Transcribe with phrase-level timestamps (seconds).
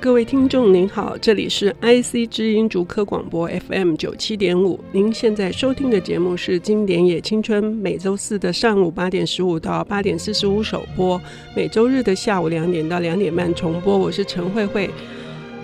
[0.00, 4.78] 各位听众您好，这里是 IC 之音竹科广播 FM 九七点五。
[4.92, 11.20] 您现在收听的节目是《经典也青春》，每周四的上午八点十五到八点四十五首播，
[11.56, 13.98] 每周日的下午两点到两点半重播。
[13.98, 14.88] 我是陈慧慧。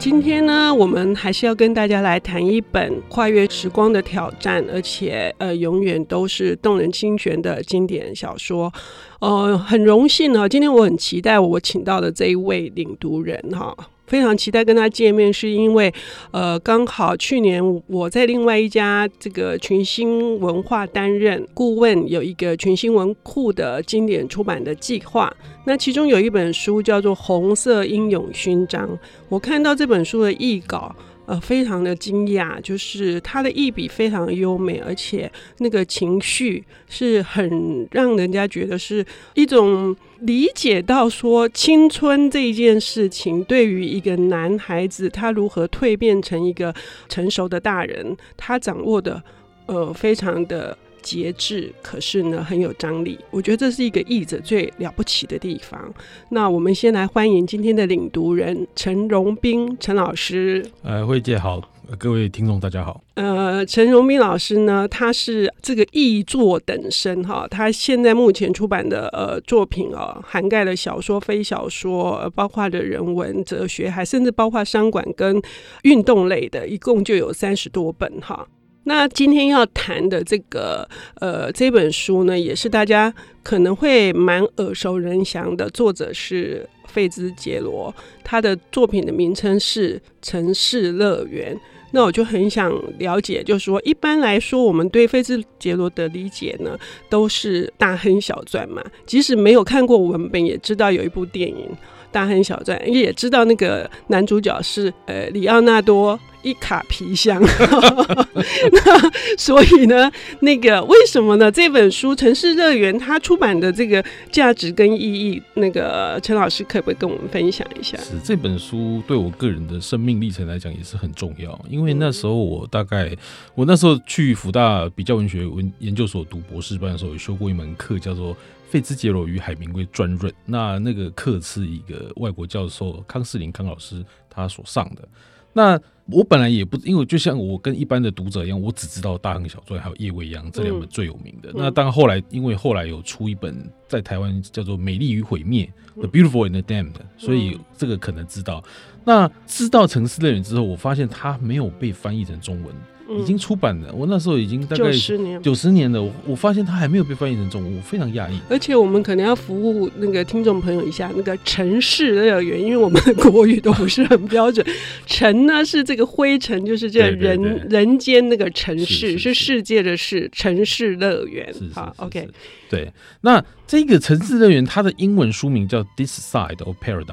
[0.00, 8.72] 今天呢，我们还是要跟大家来谈一本跨越时光的挑战，而且呃，永远都是动人心弦的经典小说。
[9.20, 13.72] 呃，很荣幸呢，今天我很期待我请到的这一位领读人哈。
[14.06, 15.92] 非常期待跟他见面，是因为，
[16.30, 25.34] 呃，刚好去年我在另外一家这个群星文化担任顾问，有一个群星文库的经典出版的计划。
[25.66, 28.88] 那其中有一本书叫做《红色英勇勋章》，
[29.28, 30.94] 我看到这本书的译稿。
[31.26, 46.74] 呃，非常的惊讶，就是他的译笔非常优美，而且那个情绪是很让人家觉得是一种理解到说青春这件事情，对于一个男孩子他如何蜕变成一个
[47.08, 49.22] 成熟的大人，他掌握的
[49.66, 50.76] 呃非常的。
[51.04, 53.18] 节制，可是呢很有张力。
[53.30, 55.92] 我觉得这是一个译者最了不起的地方。
[56.30, 60.64] 那我们先来欢迎今天的领读人陈荣斌陈老师。
[60.82, 61.60] 呃，慧姐好，
[61.98, 63.04] 各位听众大家好。
[63.14, 67.46] 呃，陈荣斌老师呢，他是这个译作等身哈。
[67.48, 75.40] 他现在目前出版的呃作品哦，涵盖了小说、非小说，包括的人文、哲学，还甚至包括商管跟
[75.82, 78.46] 运动类的，一共就有三十多本哈。
[78.84, 80.88] 那今天要谈的这个
[81.20, 91.54] 呃这本书呢，也是大家可能会蛮耳熟能详的，作者是费兹杰罗，他的作品的名称是《城市乐园》。
[91.94, 96.76] 那我就很想了解，就是说一般来说，我们对费兹杰罗的理解呢，
[97.08, 101.54] 都是大亨小传嘛，即使没有看过文本，也知道有一部电影
[102.14, 106.18] 《大亨小传》，因为也知道那个男主角是呃里奥纳多。
[106.44, 107.40] 一卡皮箱，
[108.70, 111.50] 那所以呢，那个为什么呢？
[111.50, 117.96] 这本书《城市乐园》它出版的这个价值跟意义，那个陈老师可不可以跟我们分享一下？
[117.96, 123.10] 是这本书对我个人的生命历程来讲也是很重要，因为那时候我大概
[123.54, 128.34] 我那时候去辅大比较文学文研究所读博士班的时候，有修过一门课叫做
[128.74, 135.08] 《费兹杰罗与海明威专任》，那那个课是一个外国教授康士林康老师他所上的。
[135.52, 141.50] 那我本来也不，因为就像我跟一般的读者一样，我只知道《大亨小传》还有《夜未央》这两本最有名的。
[141.50, 148.60] 嗯、那当然后来，因为后来有出一本在台湾叫做《美丽与毁灭》The Beautiful and the Damned，所以这个可能知道。
[149.04, 152.74] 那知道《城市乐园》之后，我发现它没有被翻译成中文。
[153.08, 158.38] 已经出版了，我那时候已经大概九十年九十年了，我我发现它还没有被翻译成中文，我非常讶异。
[158.48, 164.64] 而且我们可能要服务那个听众朋友一下，那个城市乐园，因为我们的国语都不是很标准。
[165.06, 171.54] 城呢是这个灰尘，就是这人人间那个城市，是，世界的市，城市乐园。
[171.72, 172.28] 好，OK。
[172.70, 177.04] 对，那这个城市乐园它的英文书名叫《This Side of Paradise》。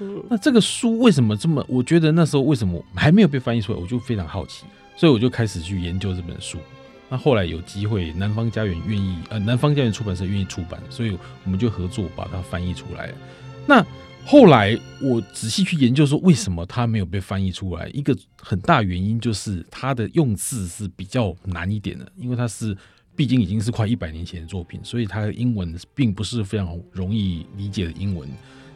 [0.00, 1.64] 嗯，那这个书为什么这么？
[1.68, 4.64] 我觉得那时候为什么还没有被翻译出来，我就非常好奇。
[4.96, 6.58] 所以我就开始去研究这本书。
[7.08, 13.12] 那后来有机会，南方家园愿意，呃，南方家园出版社愿意出版，所以我们就合作把它翻译出来。
[13.66, 13.84] 那
[14.24, 17.88] 后来我仔细去研究说，为什么它没有被翻译出来？
[17.90, 22.76] 一个很大原因就是它的用字是比较难一点的，因为它是
[23.14, 28.28] 毕竟已经是快一百年前的作品，所以它的英文并不是非常容易理解的英文。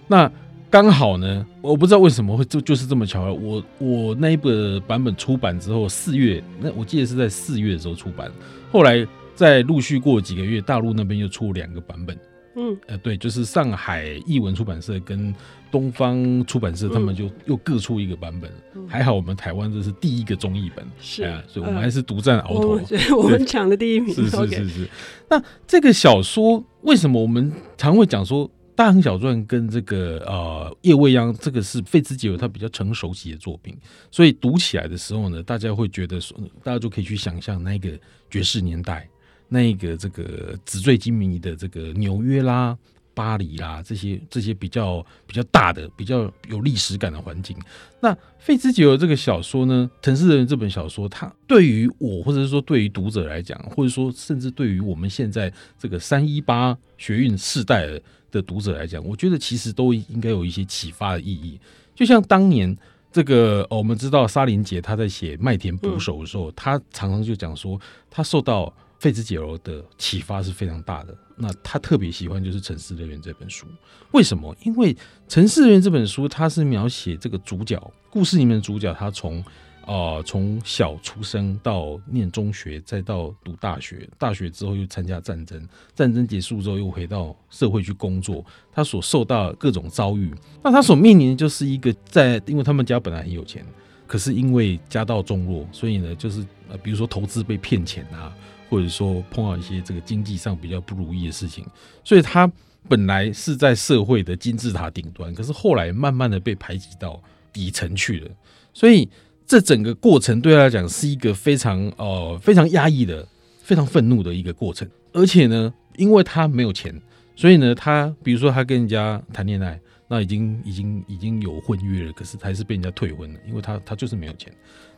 [0.06, 0.30] 那
[0.70, 3.32] 刚好呢，我不知道为什么会就就是这么巧。
[3.32, 8.30] 我我那一本版本出版之后，四月那我记得是在四月的时候出版。
[8.70, 9.04] 后来
[9.34, 12.16] 再陆续过几个月，大陆那边又出两个版本。
[12.54, 15.34] 嗯，呃，对，就是上海译文出版社跟
[15.72, 18.48] 东方出版社，他们就又各出一个版本。
[18.74, 22.78] 嗯、还好我们台湾这是第一个中译本，是啊，所以我们还是独占鳌头。
[22.86, 24.14] 对，我们抢的第一名。
[24.14, 24.88] 是是是是。
[25.28, 28.48] 那这个小说为什么我们常会讲说？
[28.80, 33.76] 《大亨小传》跟这个呃《夜未央》，这个是费兹杰罗他比较成熟期的作品，
[34.10, 36.34] 所以读起来的时候呢，大家会觉得说，
[36.64, 37.90] 大家就可以去想象那个
[38.30, 39.06] 爵士年代，
[39.50, 42.74] 那个这个纸醉金迷的这个纽约啦、
[43.14, 47.56] 巴黎啦这些这些比较比较大的、比较有历史感的环境。
[48.00, 58.00] 那费兹杰罗这个小说呢，《城市人》这本小说，它对于我，或者是说对于读者来讲，或者说甚至对于我们现在这个三一八学运世代的。
[58.46, 61.58] 读者来讲，我觉得其实都应该有一些启发的意义。
[61.96, 62.78] 就像当年
[63.10, 67.76] 这个，我们知道沙林杰他在写《麦田捕手》的时候，他常常就讲说，
[68.08, 71.18] 他受到费兹杰罗的启发是非常大的。
[71.42, 73.66] 那他特别喜欢就是《城市乐园》这本书，
[74.12, 74.54] 为什么？
[74.62, 74.94] 因为
[75.26, 79.42] 《城市乐园》这本书，它是描写这个主角故事里面的主角，他从
[79.86, 90.30] 啊从小出生到念中学，再到读大学，大学之后又参加战争，战争结束之后又回到社会去工作，他所受到各种遭遇，
[90.62, 93.64] 那他所面临的就是一个在，因为他们家本来很有钱，
[94.06, 98.30] 可是因为家道中落，所以呢，就是呃，比如说投资被骗钱啊。
[98.70, 101.66] 或者说碰到一些这个经济上比较不如意的事情，
[102.04, 102.50] 所以他
[102.88, 107.20] 本来是在社会的金字塔顶端，可是后来慢慢的被排挤到
[107.52, 108.30] 底层去了。
[108.72, 109.06] 所以
[109.44, 113.26] 这整个过程对他来讲是一个非常呃非常压抑的、
[113.60, 114.88] 非常愤怒的一个过程。
[115.12, 116.94] 而且呢，因为他没有钱，
[117.34, 124.50] 所以呢，他比如说他跟人家谈恋爱，那已经已经已经有婚约了，可是还是被人家退婚了，因为他他就是没有钱。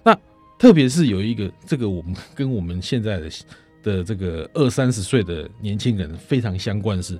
[0.04, 0.16] 那
[0.56, 3.28] 特别是有一个这个我们跟我们现在的。
[3.82, 7.18] 的这个二三十岁的年轻人非常相关是，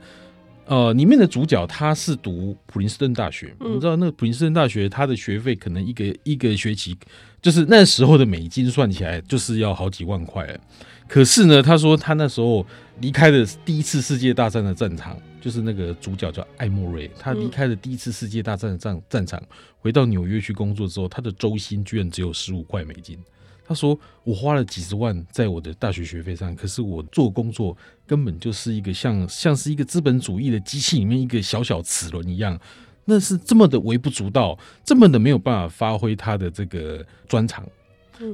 [0.67, 6.97] 呃，里面的主角他是读普林斯顿大学，你知道那个普林斯顿大学他的学费可能一个一个学期
[7.41, 10.61] 就是那时候的美金算起来就是要好几万块了。
[11.09, 12.65] 可是呢，他说他那时候
[13.00, 19.43] 离开了第一次世界大战的战场，就是那个主角叫艾莫瑞，他离开了第一次世界大战的战战场，
[19.79, 23.19] 回到纽约去工作之后，他的周薪居然只有十五块美金。
[23.64, 27.76] 他说：“我花了几十万在我的大学学费上，可是我做工作
[28.06, 32.59] 根本就是一个像像是一个资本主义的机器里面一个小小齿轮一样，
[33.05, 37.64] 那是这么的微不足道，这么的没有办法发挥他的这个专长。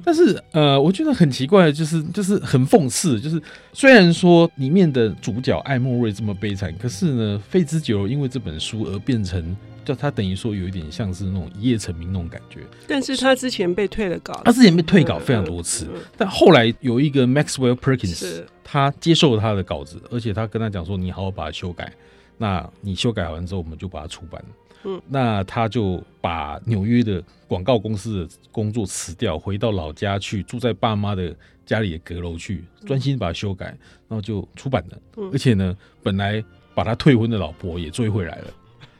[0.05, 3.41] 但是呃，我觉得很奇怪的就是就是很讽刺，就是
[3.73, 9.57] 虽然说里面的主角艾莫瑞这么悲惨，可是呢，费兹杰罗因为这本书而变成。”
[9.89, 21.91] 就他等于说有一点像是那种一夜成名那种感觉，但是他之前被退了稿，他之前被退稿非常多次，但后来有一个 Maxwell Perkins，他接受了他的稿子，而且他跟他讲说，你好好把它修改，
[22.37, 24.45] 那你修改完之后，我们就把它出版。
[24.85, 31.35] 嗯，那他就把纽约的广告公司的工作辞掉，回到老家去住在爸妈的
[31.65, 33.69] 家里的阁楼去，专心把它修改，
[34.07, 34.99] 然后就出版了。
[35.17, 36.45] 嗯、而且呢，本来
[36.75, 38.49] 把他退婚的老婆也追回来了。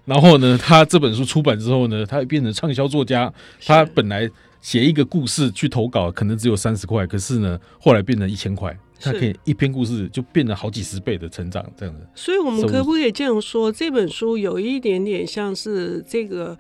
[0.09, 3.31] 然后呢，他这本书出版之后呢，他变成畅销作家。
[3.67, 4.29] 他本来
[4.63, 12.01] 写一个故事去投稿，可能只有三十块，可是呢，后来变成一千块，他可以一篇故事就变得好几十倍的成长，这样子。
[12.15, 16.57] 所以，我们可不可以这样说，这本书有一点点像是这个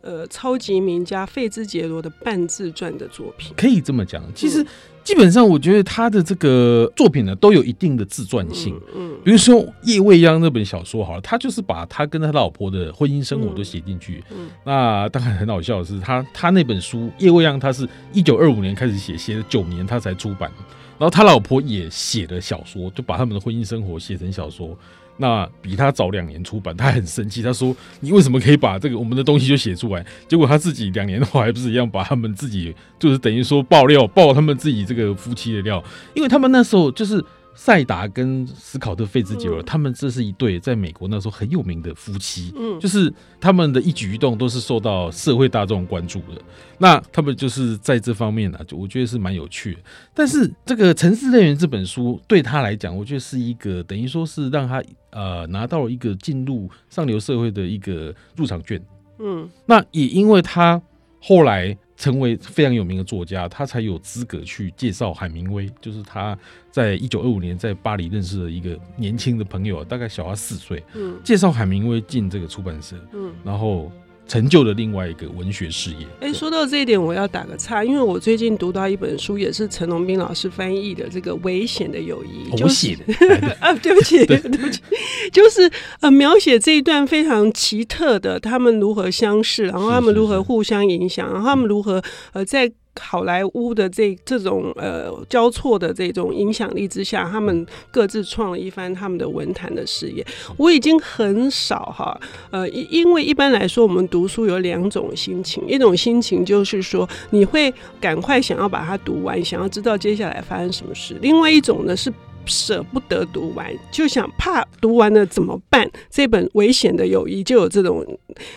[0.00, 3.52] 呃超级名家费兹杰罗的半自传的作品？
[3.56, 4.62] 可以这么讲，其实。
[4.62, 4.66] 嗯
[5.02, 8.78] 基本上，我觉得他的这个作品呢，都有一定的自传性。
[8.94, 14.22] 嗯，比如说夜未央那本小说，好了，他就是把他跟他老婆的婚姻生活都写进去。
[14.30, 20.52] 嗯，那当然很好笑的是，他他那本书夜未央，他是一九二五年开始写，写了九年他才出版。
[20.98, 24.76] 然后他老婆也写了小说，就把他们的婚姻生活写成小说。
[25.20, 35.84] 那比他早两年出版，他很生气，他说：“你为什么可以把这个我们的东西就写出来？”结果他自己两年后还不是一样把他们自己就是等于说爆料，爆他们自己这个夫妻的料，
[36.14, 37.24] 因为他们那时候就是。
[37.60, 46.40] 赛达跟斯考特费兹杰尔，他们这是一对在美国那时候很有名的夫妻，嗯，就是他们的一举一动都是受到社会大众关注的。
[46.78, 49.80] 那他们就是在这方面呢，就我觉得是蛮有趣的。
[50.14, 58.82] 但是这个《城市乐园》这本书对他来讲，我觉得是一个等于说是让他呃拿到了一个进入上流社会的一个入场券，
[59.18, 60.80] 嗯，那也因为他
[61.20, 61.76] 后来。
[62.00, 65.70] 成为非常有名的作家，他才有资格去介绍海明威。
[65.82, 66.36] 就是他
[66.70, 73.92] 在一九二五年在巴黎认识了一个年轻的朋友，大概小他四岁，嗯，介绍海明威进这个出版社，嗯，然后。
[74.30, 76.06] 成就了另外一个文学事业。
[76.20, 83.02] 哎、欸，说到这一点，我要打个岔，因为我最近读到一本书，也是陈龙斌老师翻译的，这个《危险的友谊》，我写的
[83.58, 84.80] 啊，对不起， 对不起，
[85.32, 85.68] 就是
[85.98, 92.00] 呃，描写这一段非常奇特的，他们如何相识，然后他们如何互相影响，然后他们如何
[92.32, 92.70] 呃在。
[92.98, 100.26] 好莱坞的这这种呃交错的这种影响力之下，他们各自创了一番他们的文坛的事业。
[100.56, 102.20] 我已经很少哈，
[102.50, 112.12] 呃，因为一般来说我们读书有两种心情，一种心情就是说你会赶快想要把它读完，想要知道接下来发生什么事；另外一种呢是。
[112.46, 115.88] 舍不得读完，就想怕读完了怎么办？
[116.10, 118.04] 这本《危险的友谊》就有这种。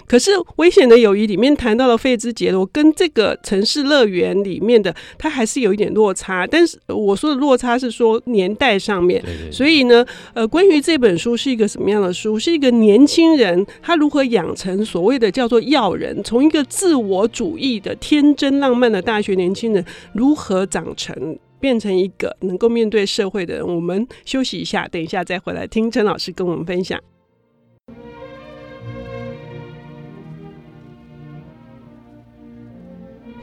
[0.07, 6.47] 可是《危险的友谊》里面谈到了费兹杰罗，跟这个城市乐园里面的，它还是有一点落差。
[6.47, 9.21] 但是我说的落差是说年代上面。
[9.23, 9.51] 对对对。
[9.51, 12.39] 所以呢，呃，关于这本书是一个什么样的书？
[12.39, 21.37] 是一个年轻人他如何养成所谓的叫做要人，从一个自我主义的天真浪漫的大学年轻人，如何长成。
[21.63, 23.65] 变成一个能够面对社会的人。
[23.65, 26.99] 我们休息一下，等一下再回来听陈老师跟我们分享。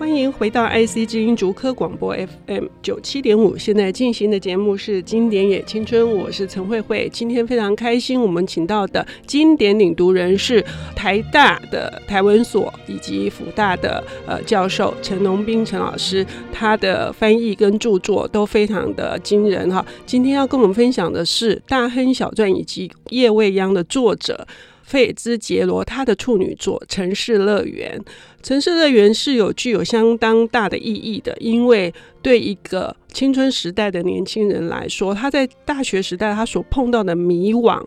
[0.01, 2.17] 欢迎回到 IC 之音竹科广播
[2.47, 7.07] FM 九七点五，现在进行的节目是《经典也青春》，我是陈慧慧。
[7.13, 10.65] 今天非常开心，我们请到的经典领读人是
[10.97, 19.85] 台大的台文所以及辅大的呃教授陈农斌陈老师，他的翻译跟著作都非常的惊人哈。
[20.07, 24.47] 今天要跟我们分享的是《大亨小传》以及《叶未央》的作者。
[24.91, 27.97] 费兹杰罗他的处女作《城市乐园》，
[28.43, 37.81] 《城市乐园》是有具有相当大的意义的，因为对一个青春时代的年轻人来说，他在大学时代他所碰到的迷惘，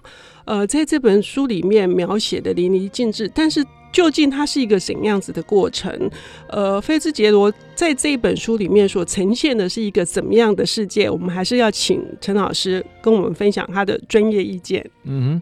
[0.46, 3.30] 呃，在这本书里面描写的淋漓尽致。
[3.36, 6.10] 但是，究竟它是一个怎样子的过程？
[6.48, 11.10] 呃，费兹杰罗在这一本书里面所呈现的是一个怎么样的世界？
[11.10, 14.90] 我们还是要请陈老师跟我们分享他的专业意见。
[15.04, 15.42] 嗯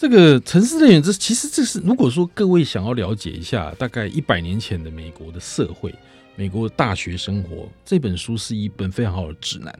[0.00, 5.94] 这个城市乐园，这其实这是如果说各位想要了解一下大概一百年前的美国的社会、
[6.36, 9.78] 美国的大学生活，这本书是一本非常好的指南。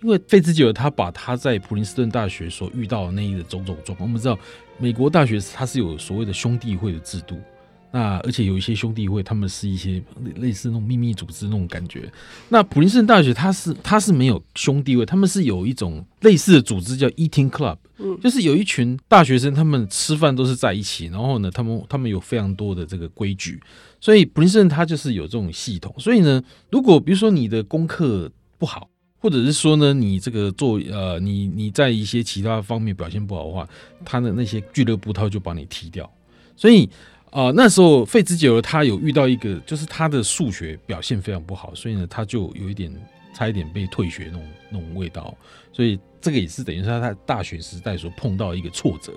[0.00, 4.38] 因为费兹杰尔他把他在普林斯顿大学所遇到的那一的种种状况，我们知道
[4.78, 7.38] 美国大学它是有所谓的兄弟会的制度。
[7.90, 10.02] 那而且有一些兄弟会，他们是一些
[10.36, 12.10] 类似那种秘密组织那种感觉。
[12.50, 23.58] 那普林斯顿大学它是它是没有兄弟会，他们是有一种类似的组织叫 Eating Club，嗯，就是有一群大学生，他们吃饭都是在一起，然后呢，他们他们有非常多的这个规矩，
[24.00, 25.94] 所以普林斯顿它就是有这种系统。
[25.96, 33.66] 所以呢，如果比如说你的功课不好，或者是说呢，你这个做呃你你在一些其他方面表现不好的话，
[34.04, 36.12] 他的那些俱乐部他就把你踢掉，
[36.54, 36.90] 所以。
[37.30, 42.90] 啊、那时候费兹杰罗他有遇到一个，就是他的数学表现非常不好，所以呢，他就有一点
[43.34, 45.36] 差一点被退学那种那种味道，
[45.72, 49.12] 所以这个也是等于说他在大学时代所碰到一个挫折。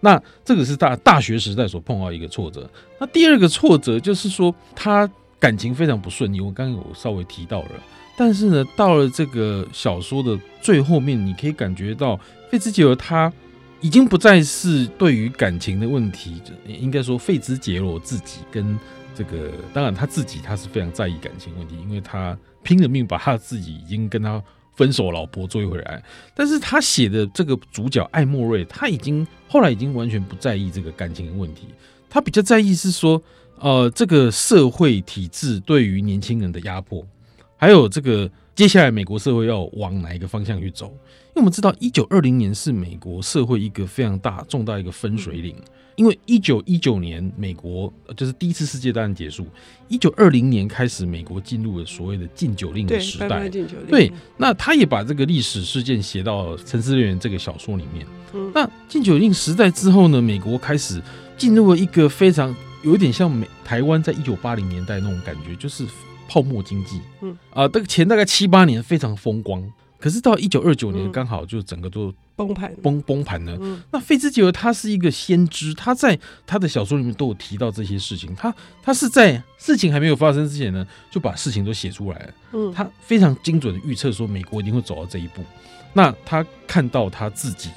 [0.00, 2.70] 那这个是大大学时代所碰到一个挫折。
[3.00, 5.10] 那第二个挫折就是说他
[5.40, 7.70] 感情非常不顺利，我刚刚有稍微提到了，
[8.16, 12.18] 但是呢，到了这个小说的最后面，你可以感觉到
[12.50, 13.32] 费兹杰罗他。
[13.80, 18.78] 已经不再是对于感情的问题，应该说费兹杰罗自己跟
[19.14, 24.42] 这个，当然他自己他是非常在意感情问题，因为他拼了命把他自己已经跟他
[24.74, 26.02] 分手老婆追回来。
[26.34, 31.68] 但是他写的这个主角艾莫瑞，他已经后来已经完全不在意这个感情的问题，
[32.10, 33.22] 他比较在意是说，
[33.60, 37.06] 呃，这个社会体制对于年轻人的压迫，
[37.56, 38.28] 还有这个。
[38.58, 40.86] 接下来，美国社会要往哪一个方向去走？
[40.86, 45.54] 因为我们知道，一九二零年是美国社会一个非常大、重大一个分水岭。
[45.94, 49.44] 因为一九一九年，美国就是第一次世界大战结束；
[49.86, 53.48] 一九二零年开始，美国进入了所谓的禁酒令的时代。
[53.88, 58.04] 对，那他也把这个历史事件写到《城市乐园》这个小说里面。
[58.52, 61.00] 那禁酒令时代之后呢，美国开始
[61.36, 65.86] 进入了一个非常有点像美台湾在一九八零年代那种感觉，就是。
[66.28, 69.60] 泡沫经济，嗯啊，这个前大概七八年非常风光，
[69.98, 73.58] 可是到一九二九年刚好就整个都崩盘崩崩盘了。
[73.90, 76.16] 那费兹杰罗他是一个先知，他在
[76.46, 78.32] 他的小说里面都有提到这些事情。
[78.36, 82.34] 他他是在事情还没有发生之前呢，就把事情都写出来了。
[82.52, 85.42] 嗯，他非常精准的预测说美国一定会走到这一步。
[85.94, 87.70] 那他看到他自己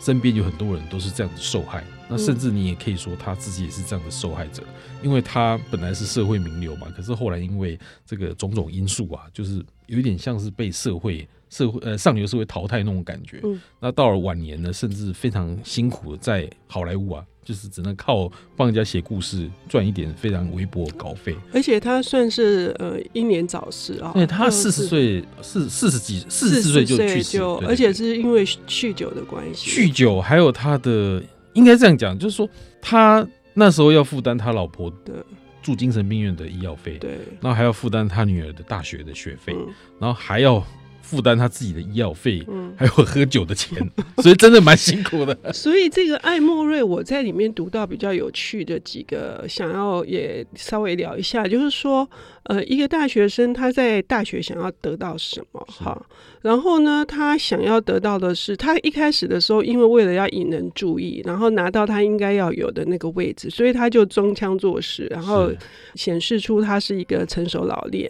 [0.00, 1.84] 身边有很多人都是这样子受害。
[2.08, 4.62] 那甚至你也可以说他自己也是这样的受害者，
[5.02, 13.42] 因为他本来是社会名流嘛，可是后来因为这个种种因素啊，就是有一点像是被社会社会呃上流社会淘汰那种感觉。
[13.80, 21.36] 那到了晚年呢，甚至非常辛苦的在好莱坞啊，就是只能靠帮人家写故事赚一点非常微薄的稿费。
[21.52, 31.20] 而且他算是呃英年早逝啊，对，他四十岁四四十几四十四岁就去世，而且是因为酗酒的关系，酗酒还有他的。
[31.56, 32.48] 应该这样讲，就是说
[32.80, 35.24] 他那时候要负担他老婆的
[35.62, 39.66] 住精神病院的医药费，对，然后还要负担他女儿的大学的学费，嗯，
[39.98, 40.62] 然后还要
[41.02, 43.78] 负担他自己的医药费，嗯，还有喝酒的钱，
[44.22, 45.36] 所以真的蛮辛苦的。
[45.52, 52.08] 所以这个艾莫瑞，我在里面读到比较有趣的几个，想要也稍微聊一下，就是说。
[52.48, 55.60] 呃，一个大学生他在大学想要得到什么？
[55.68, 56.00] 哈，
[56.42, 65.50] 然后呢，他想要得到的是，他一开始的时候，因为为了要引人注意，然后拿到他应该要有的那个位置，所以他就装腔作势，然后
[65.96, 68.08] 显示出他是一个成熟老练。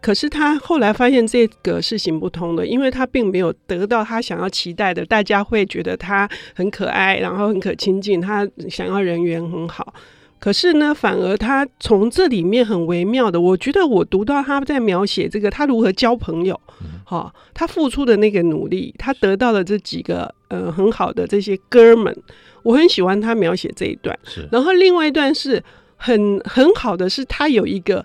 [0.00, 9.94] 可是他后来发现这个是行不通的，因为他并没有得到他想要期待的，大家会觉得他很可爱，然后很可亲近，他想要人缘很好。
[10.38, 16.60] 可是呢，反而他从这里面很微妙的，我觉得我读到他在描写这个他如何交朋友，
[17.04, 22.16] 哈、嗯，他付出的那个努力，他得到了这几个呃很好的这些哥们，
[22.62, 24.16] 我很喜欢他描写这一段。
[24.24, 25.62] 是，然后另外一段是
[25.96, 28.04] 很很好的，是他有一个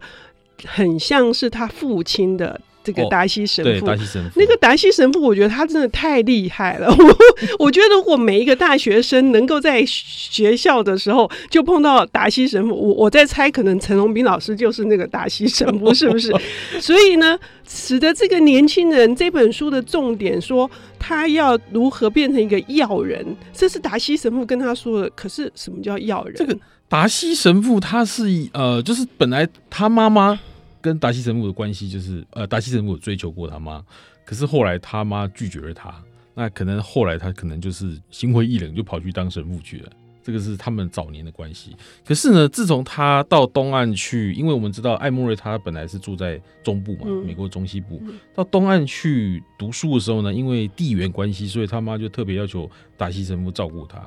[0.66, 2.60] 很像是他父亲的。
[2.84, 6.88] 这个达西神父，哦、对，达西神父，那个达西神父，我觉得他真的太厉害了。
[6.94, 16.34] 我我觉得，如果每一个大学生能够在学校的时候就碰到达西神父，我我在猜，可能陈荣斌老师就是那个达西神父，是不是？
[16.82, 25.10] 所以呢，使得这个年轻人这本书的重点说，他要如何变成一个要人，这是达西神父跟他说的。
[25.16, 26.34] 可是，什么叫要人？
[26.36, 26.58] 这个
[26.90, 28.24] 达西神父他是
[28.54, 30.40] 呃，就是本来他妈妈。
[30.82, 33.84] 跟达西神父的关系就是，呃，达西神父有追求过他妈，
[34.26, 35.94] 可是后来他妈拒绝了他，
[36.34, 39.92] 那可能后来他可能就是心灰意冷，就跑去当神父去了。
[40.24, 41.76] 这个是他们早年的关系。
[42.06, 48.00] 可是呢，自从他到东岸去，因为我们知道艾莫瑞他本来是住在中部嘛，美国中西部，
[48.36, 54.00] 到东岸去读书的时候呢，因为地缘关系，所以他妈就特别要求达西神父照顾他。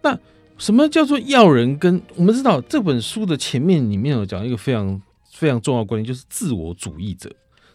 [0.00, 0.16] 那
[0.58, 1.76] 什么叫做要人？
[1.76, 5.02] 跟我们知道这本书的前面里面有讲一个非常。
[5.38, 7.30] 非常重要的观念就是自我主义者，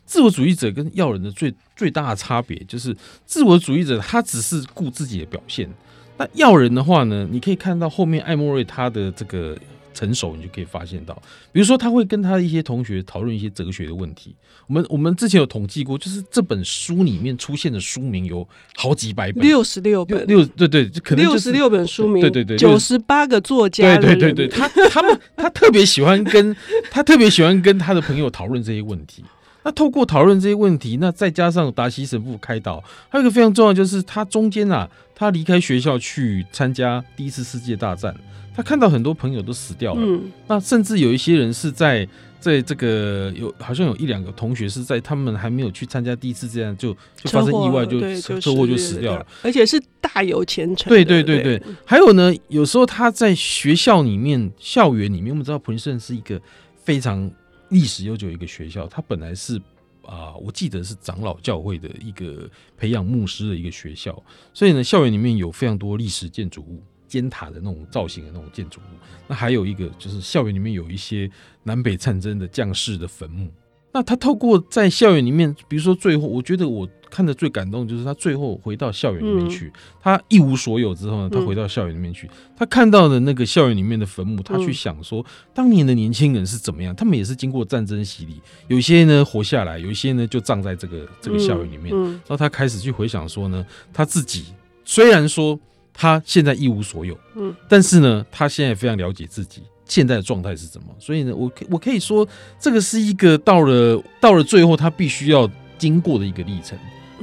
[0.06, 5.70] 自我主义者跟要人的最最大的差别就是，自我主义者他只是顾自己的表现，
[6.18, 9.58] 那要人的话呢，你可以看到后面艾默瑞他的这个。
[9.94, 11.14] 成熟，你就可以发现到，
[11.52, 14.36] 比如说他会跟他的一些同学讨论一些哲学的问题。
[14.68, 26.56] 我们我们之前有统计过，就是这本书里面出现的书名有好几百本，六十六本，六对对，可能六十六本书名，对对对，九十八个作家，对对对对，他他们他特别喜欢跟
[26.90, 29.24] 他特别喜欢跟他的朋友讨论这些问题。
[29.64, 38.16] 那透过讨论这些问题，那再加上达西神父开导，还有一个非常重要，就是他中间啊，他离开学校去参加第一次世界大战。
[38.56, 42.08] 他看到很多朋友都死掉了，嗯，那甚至有一些人是在
[42.40, 48.00] 在这个有好像有一两个同学是在他们还没有去参加第一次这样就就发生意外就
[48.40, 50.88] 车祸就死掉了，而且是大有前程。
[50.88, 56.40] 对对对对，对，还有呢，有时候他在学校里面校园里面，我们知道普林斯顿是一个
[56.84, 57.32] 非常
[57.74, 59.62] 历史悠久一个学校，它本来是
[60.04, 66.82] 啊，我记得是长老教会的一个培养牧师的一个学校，所以呢，校园里面有非常多历史建筑物。
[67.06, 71.30] 尖塔的那种造型的那种建筑物，那还有一个就是校园里面有一些
[71.62, 73.52] 南北战争的将士的坟墓。
[73.94, 86.96] 那他透过在校园里面，比如说最后，我觉得我看的最感动就是他最后回到校园里面去，他一无所有之后呢，他回到校园里面去，他看到的那个校园里面的坟墓，他去想说，当年的年轻人是怎么样？
[86.96, 91.96] 他们也是经过战争洗礼，有些呢活下来，有一些呢就葬在这个这个校园里面。
[91.96, 94.46] 然后他开始去回想说呢，他自己
[94.84, 95.60] 虽然说。
[95.96, 99.62] 他现在一无所有，嗯，但是呢，他现在非常了解自己
[99.94, 102.28] 现在的状态是什么，所以呢，我可我可以说，
[102.60, 106.76] 这个是一个到了到了最后，他必须要经过的一个历程，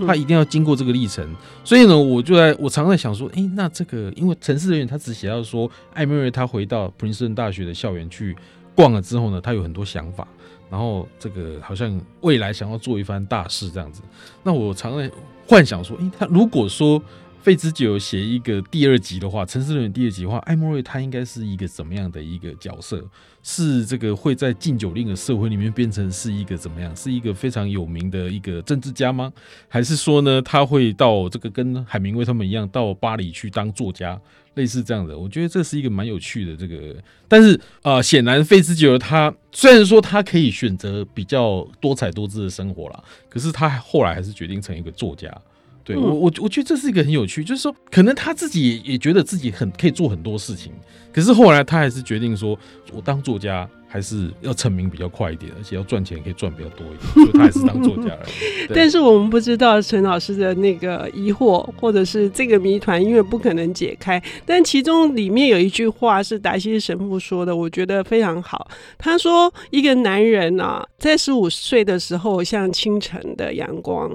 [0.07, 1.35] 他一定要经过这个历程。
[1.65, 8.37] 所以呢，我就在我常常在想说，诶、欸，那这个因为城市人员他只写到说，艾米瑞他回到普林斯顿大学的校园去
[8.77, 10.29] 逛了之后呢，他有很多想法，
[10.71, 14.01] 然后这个好像未来想要做一番大事这样子。
[14.45, 15.11] 那我常在
[15.49, 17.03] 幻想说，诶、欸，他如果说。
[17.43, 23.03] 费兹杰写一个第二集的话，《城市猎人》第二集的话，艾默瑞他应该是一个怎么样的一个角色？
[23.43, 26.95] 是这个会在禁酒令的社会里面变成是一个怎么样？
[26.95, 29.33] 是一个非常有名的一个政治家吗？
[29.69, 34.21] 还是说呢，他会到这个跟海明威他们一样到巴黎去当作家，
[34.55, 35.19] 类似这样的？
[35.19, 36.95] 我觉得这是一个蛮有趣的这个。
[37.27, 45.35] 但是啊，显然费兹杰他虽然说他可以选择比较多彩多姿的生活啦，可是他后来还是决定成一个作家。
[45.83, 50.73] 对我，我我觉得这是一个很有趣，就是说，可能他自己也也觉得自己很可以做很多事情，
[51.13, 52.59] 可是后来他还是决定说，
[52.93, 53.69] 我当作家。
[53.93, 58.69] 还是要成名比较快一点，而且要赚钱可以赚比较多一点，所以他还是当作家而已。
[58.73, 64.23] 但是我们不知道陈老师的那个疑惑，或者是这个谜团，因为不可能解开。
[64.47, 68.71] 但其中里面有一句话是达西神父说的，我觉得非常好。
[68.97, 74.09] 他说：“一个男人啊，在十五岁的时候像清晨的阳光，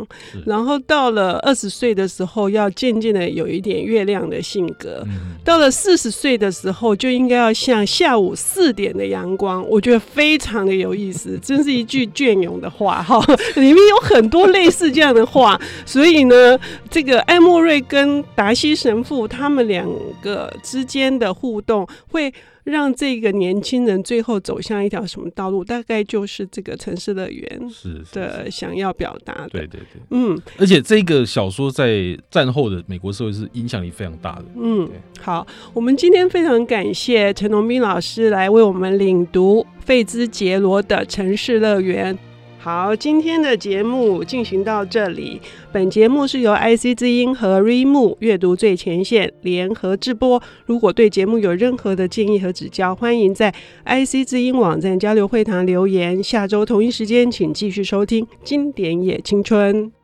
[0.46, 5.04] 然后到了二十岁的时候，要渐渐的有一点月亮的性格；
[5.44, 13.20] 到了四十岁的时候，就应该要像下午四点的阳光。”我觉得非常的有意思，真是一句隽永的话哈。
[13.56, 16.58] 里面有很多类似这样的话，所以呢，
[16.90, 19.88] 这个艾莫瑞跟达西神父他们两
[20.22, 25.64] 个之间的互动会让这个年轻人最后走向一条什么道路？
[25.64, 29.50] 大概就是这个城市乐园是的想要表达的。
[29.50, 34.46] 对对对，嗯，而且这个小说在战后的美国社会是影响力非常大的。
[34.60, 34.90] 嗯，
[35.22, 42.16] 好，我们今天非常感谢陈龙斌老师来为我们领读费兹杰罗的《城市乐园》。
[42.58, 45.40] 好，今天的节目进行到这里。
[45.72, 50.42] 本节目是由 IC 之音和 Readmoo 阅读最前线联合制播。
[50.66, 53.54] 如果对节目有任何的建议和指教，欢迎在
[53.86, 56.24] IC 之音网站交流会堂留言。
[56.24, 59.86] 下周同一时间，请继续收听《经典也青春》。